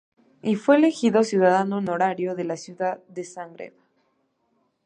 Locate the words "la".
2.43-2.57